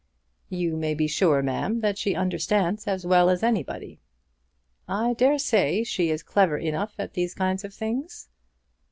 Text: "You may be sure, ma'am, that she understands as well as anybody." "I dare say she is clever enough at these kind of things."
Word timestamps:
"You 0.49 0.77
may 0.77 0.95
be 0.95 1.05
sure, 1.05 1.43
ma'am, 1.43 1.81
that 1.81 1.95
she 1.95 2.15
understands 2.15 2.87
as 2.87 3.05
well 3.05 3.29
as 3.29 3.43
anybody." 3.43 3.99
"I 4.87 5.13
dare 5.13 5.37
say 5.37 5.83
she 5.83 6.09
is 6.09 6.23
clever 6.23 6.57
enough 6.57 6.95
at 6.97 7.13
these 7.13 7.35
kind 7.35 7.63
of 7.63 7.71
things." 7.71 8.29